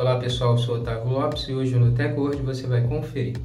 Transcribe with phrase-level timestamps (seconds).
[0.00, 3.36] Olá pessoal, sou Otávio Lopes e hoje no TechWord você vai conferir.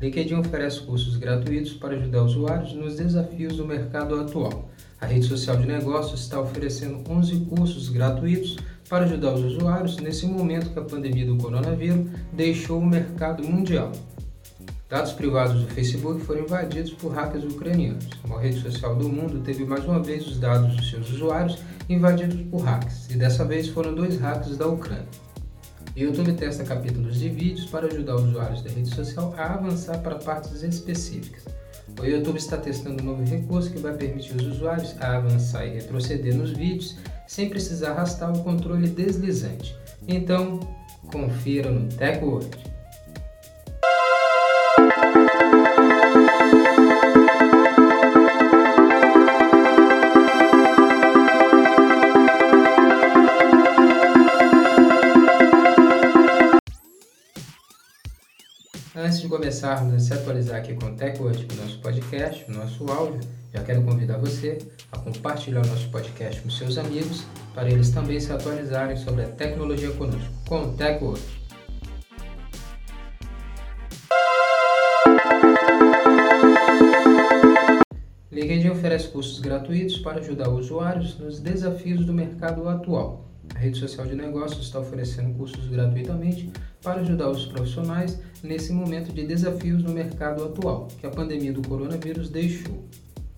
[0.00, 4.70] LinkedIn oferece cursos gratuitos para ajudar usuários nos desafios do mercado atual.
[4.98, 8.56] A rede social de negócios está oferecendo 11 cursos gratuitos
[8.88, 13.92] para ajudar os usuários nesse momento que a pandemia do coronavírus deixou o mercado mundial.
[14.88, 18.08] Dados privados do Facebook foram invadidos por hackers ucranianos.
[18.24, 21.58] A maior rede social do mundo teve mais uma vez os dados dos seus usuários
[21.86, 25.27] invadidos por hackers, e dessa vez foram dois hackers da Ucrânia.
[25.96, 30.16] O YouTube testa capítulos de vídeos para ajudar usuários da rede social a avançar para
[30.16, 31.44] partes específicas.
[32.00, 35.74] O YouTube está testando um novo recurso que vai permitir os usuários a avançar e
[35.74, 39.76] retroceder nos vídeos sem precisar arrastar o controle deslizante.
[40.06, 40.60] Então,
[41.10, 42.48] confira no TechWord.
[58.96, 62.90] Antes de começarmos a se atualizar aqui com o TechWord, o nosso podcast, o nosso
[62.90, 63.20] áudio,
[63.52, 64.58] já quero convidar você
[64.90, 69.28] a compartilhar o nosso podcast com seus amigos para eles também se atualizarem sobre a
[69.28, 71.20] tecnologia conosco, com o TechWord.
[78.32, 83.27] LinkedIn oferece cursos gratuitos para ajudar usuários nos desafios do mercado atual.
[83.54, 86.50] A rede social de negócios está oferecendo cursos gratuitamente
[86.82, 91.66] para ajudar os profissionais nesse momento de desafios no mercado atual que a pandemia do
[91.66, 92.84] coronavírus deixou.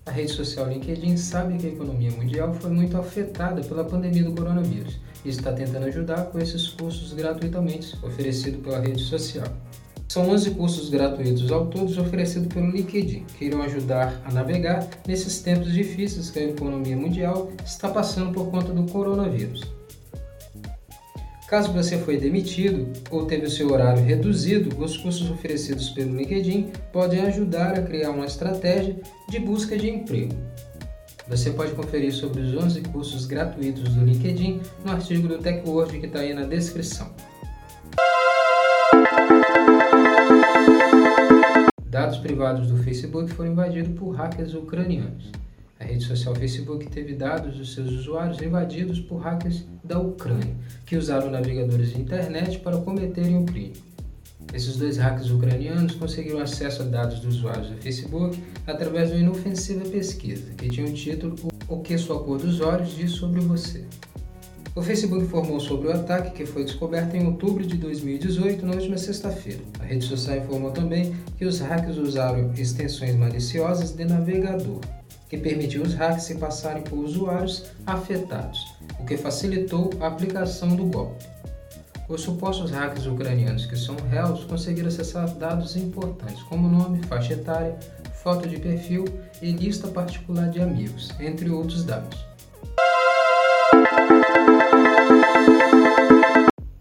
[0.05, 4.33] A rede social LinkedIn sabe que a economia mundial foi muito afetada pela pandemia do
[4.33, 9.47] coronavírus e está tentando ajudar com esses cursos gratuitamente oferecidos pela rede social.
[10.07, 15.41] São 11 cursos gratuitos ao todo oferecidos pelo LinkedIn, que irão ajudar a navegar nesses
[15.41, 19.61] tempos difíceis que a economia mundial está passando por conta do coronavírus.
[21.51, 26.71] Caso você foi demitido ou teve o seu horário reduzido, os cursos oferecidos pelo LinkedIn
[26.93, 28.95] podem ajudar a criar uma estratégia
[29.27, 30.33] de busca de emprego.
[31.27, 36.05] Você pode conferir sobre os 11 cursos gratuitos do LinkedIn no artigo do TechWord que
[36.05, 37.13] está aí na descrição.
[41.85, 45.29] Dados privados do Facebook foram invadidos por hackers ucranianos.
[45.81, 50.95] A rede social Facebook teve dados dos seus usuários invadidos por hackers da Ucrânia, que
[50.95, 53.73] usaram navegadores de internet para cometerem o crime.
[54.53, 59.23] Esses dois hackers ucranianos conseguiram acesso a dados dos usuários do Facebook através de uma
[59.23, 61.35] inofensiva pesquisa que tinha o título
[61.67, 63.83] O que sua cor dos olhos diz sobre você.
[64.73, 68.97] O Facebook informou sobre o ataque que foi descoberto em outubro de 2018, na última
[68.97, 69.59] sexta-feira.
[69.81, 74.79] A rede social informou também que os hackers usaram extensões maliciosas de navegador
[75.31, 80.83] que permitiu os hackers se passarem por usuários afetados, o que facilitou a aplicação do
[80.83, 81.25] golpe.
[82.09, 87.79] Os supostos hackers ucranianos que são réus conseguiram acessar dados importantes como nome, faixa etária,
[88.21, 89.05] foto de perfil
[89.41, 92.19] e lista particular de amigos, entre outros dados.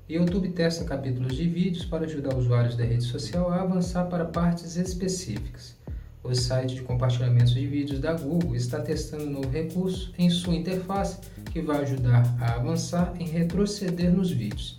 [0.09, 4.75] YouTube testa capítulos de vídeos para ajudar usuários da rede social a avançar para partes
[4.75, 5.79] específicas.
[6.23, 10.55] O site de compartilhamento de vídeos da Google está testando um novo recurso em sua
[10.55, 11.19] interface
[11.51, 14.77] que vai ajudar a avançar em retroceder nos vídeos.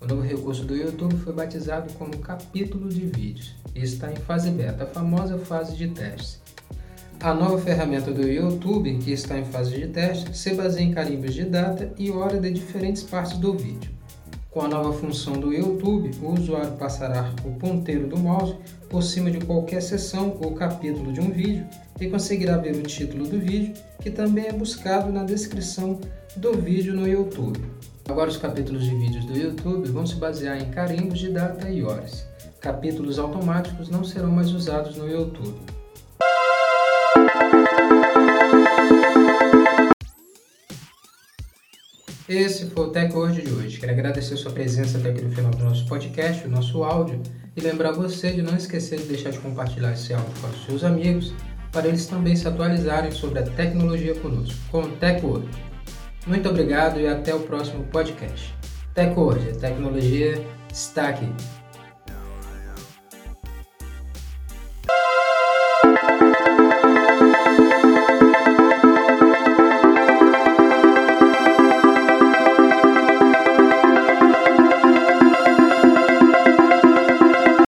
[0.00, 4.50] O novo recurso do YouTube foi batizado como capítulo de vídeos e está em fase
[4.50, 6.38] beta, a famosa fase de teste.
[7.20, 11.32] A nova ferramenta do YouTube, que está em fase de teste, se baseia em carimbos
[11.32, 13.95] de data e hora de diferentes partes do vídeo.
[14.56, 18.56] Com a nova função do YouTube, o usuário passará o ponteiro do mouse
[18.88, 21.66] por cima de qualquer seção ou capítulo de um vídeo
[22.00, 26.00] e conseguirá ver o título do vídeo, que também é buscado na descrição
[26.36, 27.60] do vídeo no YouTube.
[28.08, 31.84] Agora, os capítulos de vídeos do YouTube vão se basear em carimbos de data e
[31.84, 32.26] horas.
[32.58, 35.60] Capítulos automáticos não serão mais usados no YouTube.
[42.28, 43.78] Esse foi o TechWord de hoje.
[43.78, 47.22] Quero agradecer sua presença até aqui no final do nosso podcast, o nosso áudio,
[47.56, 50.82] e lembrar você de não esquecer de deixar de compartilhar esse áudio com os seus
[50.82, 51.32] amigos,
[51.70, 55.48] para eles também se atualizarem sobre a tecnologia conosco, com o TechWord.
[56.26, 58.52] Muito obrigado e até o próximo podcast.
[58.92, 61.32] TechWord, a tecnologia está aqui.